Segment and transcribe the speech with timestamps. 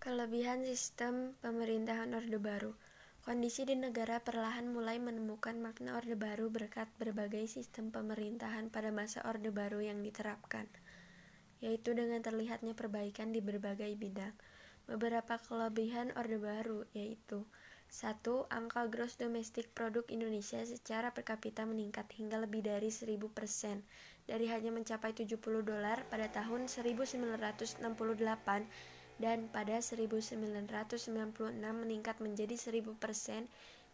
[0.00, 2.72] Kelebihan sistem pemerintahan Orde Baru
[3.20, 9.20] Kondisi di negara perlahan mulai menemukan makna Orde Baru berkat berbagai sistem pemerintahan pada masa
[9.28, 10.64] Orde Baru yang diterapkan,
[11.60, 14.32] yaitu dengan terlihatnya perbaikan di berbagai bidang.
[14.88, 17.44] Beberapa kelebihan Orde Baru yaitu
[17.92, 23.20] satu, Angka gross domestic produk Indonesia secara per kapita meningkat hingga lebih dari 1000%
[24.24, 27.84] dari hanya mencapai 70 dolar pada tahun 1968
[29.20, 30.40] dan pada 1996
[31.52, 33.44] meningkat menjadi 1000%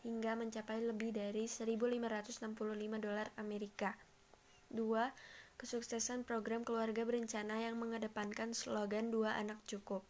[0.07, 2.47] hingga mencapai lebih dari 1565
[3.03, 3.99] dolar Amerika.
[4.71, 4.79] 2.
[5.59, 10.07] Kesuksesan program keluarga berencana yang mengedepankan slogan dua anak cukup.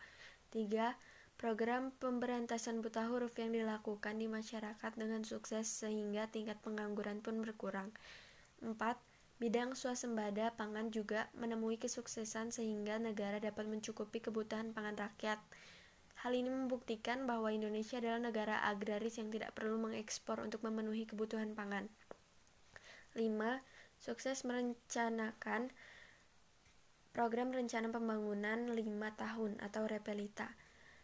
[0.52, 0.92] 3.
[1.40, 7.88] Program pemberantasan buta huruf yang dilakukan di masyarakat dengan sukses sehingga tingkat pengangguran pun berkurang.
[8.60, 8.72] 4
[9.36, 15.36] Bidang swasembada pangan juga menemui kesuksesan sehingga negara dapat mencukupi kebutuhan pangan rakyat.
[16.24, 21.52] Hal ini membuktikan bahwa Indonesia adalah negara agraris yang tidak perlu mengekspor untuk memenuhi kebutuhan
[21.52, 21.84] pangan.
[23.12, 23.60] 5.
[24.00, 25.68] Sukses merencanakan
[27.12, 28.80] program rencana pembangunan 5
[29.20, 30.48] tahun atau Repelita.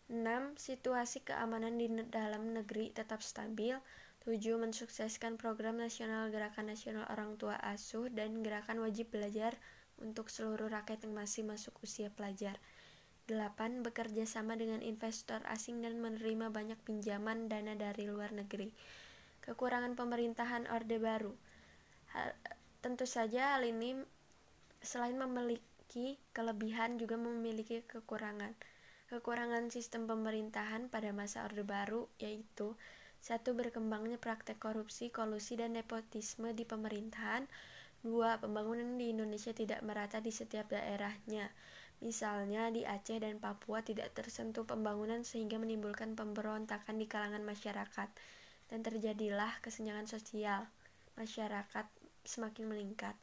[0.08, 0.56] 6.
[0.56, 3.76] Situasi keamanan di dalam negeri tetap stabil
[4.22, 4.38] 7.
[4.54, 9.58] Mensukseskan program nasional Gerakan Nasional Orang Tua Asuh dan Gerakan Wajib Belajar
[9.98, 12.62] untuk seluruh rakyat yang masih masuk usia pelajar.
[13.26, 13.82] 8.
[13.82, 18.70] Bekerja sama dengan investor asing dan menerima banyak pinjaman dana dari luar negeri.
[19.42, 21.34] Kekurangan pemerintahan Orde Baru.
[22.14, 22.30] Hal,
[22.78, 24.06] tentu saja hal ini
[24.86, 28.54] selain memiliki kelebihan juga memiliki kekurangan.
[29.10, 32.78] Kekurangan sistem pemerintahan pada masa Orde Baru yaitu
[33.22, 37.46] satu, berkembangnya praktek korupsi, kolusi, dan nepotisme di pemerintahan.
[38.02, 41.46] Dua, pembangunan di Indonesia tidak merata di setiap daerahnya.
[42.02, 48.10] Misalnya di Aceh dan Papua tidak tersentuh pembangunan sehingga menimbulkan pemberontakan di kalangan masyarakat
[48.66, 50.66] dan terjadilah kesenjangan sosial
[51.14, 51.86] masyarakat
[52.26, 53.14] semakin meningkat.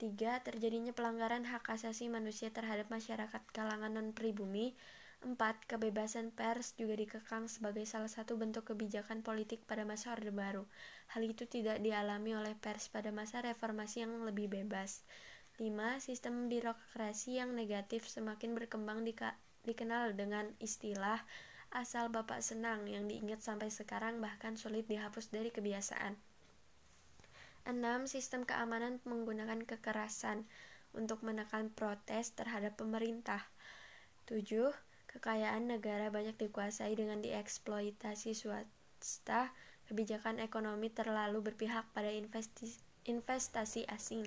[0.00, 4.72] Tiga, terjadinya pelanggaran hak asasi manusia terhadap masyarakat kalangan non-pribumi
[5.24, 5.40] 4.
[5.64, 10.68] Kebebasan pers juga dikekang sebagai salah satu bentuk kebijakan politik pada masa Orde Baru.
[11.16, 15.02] Hal itu tidak dialami oleh pers pada masa reformasi yang lebih bebas.
[15.56, 15.72] 5.
[16.04, 19.02] Sistem birokrasi yang negatif semakin berkembang
[19.64, 21.24] dikenal dengan istilah
[21.74, 26.14] asal bapak senang yang diingat sampai sekarang bahkan sulit dihapus dari kebiasaan.
[27.64, 27.80] 6.
[28.06, 30.44] Sistem keamanan menggunakan kekerasan
[30.92, 33.42] untuk menekan protes terhadap pemerintah.
[34.28, 34.68] 7
[35.14, 39.54] Kekayaan negara banyak dikuasai dengan dieksploitasi swasta,
[39.86, 42.10] kebijakan ekonomi terlalu berpihak pada
[43.06, 44.26] investasi asing.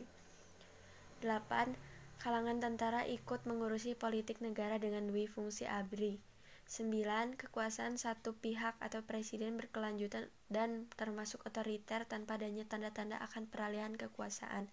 [1.20, 1.76] 8.
[2.24, 6.24] Kalangan tentara ikut mengurusi politik negara dengan dui fungsi ABRI.
[6.72, 7.36] 9.
[7.36, 14.72] Kekuasaan satu pihak atau presiden berkelanjutan dan termasuk otoriter tanpa adanya tanda-tanda akan peralihan kekuasaan.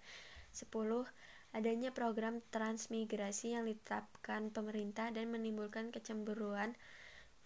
[0.55, 0.71] 10
[1.55, 6.75] adanya program transmigrasi yang ditetapkan pemerintah dan menimbulkan kecemburuan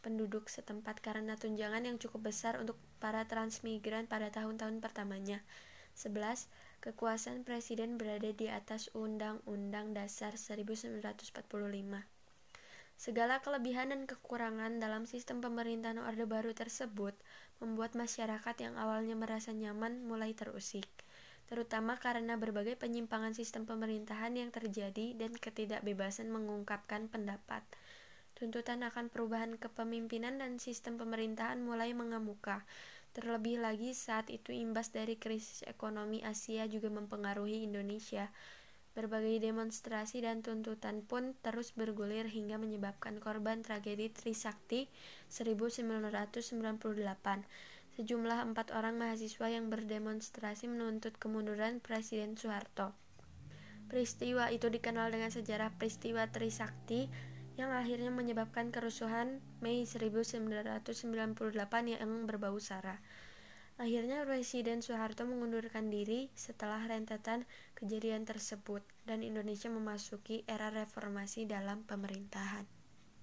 [0.01, 5.45] penduduk setempat karena tunjangan yang cukup besar untuk para transmigran pada tahun-tahun pertamanya.
[5.93, 6.49] 11.
[6.81, 11.05] Kekuasaan presiden berada di atas Undang-Undang Dasar 1945.
[12.99, 17.13] Segala kelebihan dan kekurangan dalam sistem pemerintahan Orde Baru tersebut
[17.61, 20.89] membuat masyarakat yang awalnya merasa nyaman mulai terusik
[21.49, 27.65] terutama karena berbagai penyimpangan sistem pemerintahan yang terjadi dan ketidakbebasan mengungkapkan pendapat.
[28.37, 32.63] Tuntutan akan perubahan kepemimpinan dan sistem pemerintahan mulai mengemuka.
[33.17, 38.31] Terlebih lagi saat itu imbas dari krisis ekonomi Asia juga mempengaruhi Indonesia.
[38.95, 44.87] Berbagai demonstrasi dan tuntutan pun terus bergulir hingga menyebabkan korban tragedi Trisakti
[45.33, 46.53] 1998
[47.99, 52.95] Sejumlah empat orang mahasiswa yang berdemonstrasi menuntut kemunduran Presiden Soeharto.
[53.91, 57.11] Peristiwa itu dikenal dengan sejarah peristiwa Trisakti
[57.59, 60.87] yang akhirnya menyebabkan kerusuhan Mei 1998
[61.91, 63.03] yang berbau sara.
[63.83, 71.83] Akhirnya Presiden Soeharto mengundurkan diri setelah rentetan kejadian tersebut dan Indonesia memasuki era reformasi dalam
[71.83, 72.78] pemerintahan.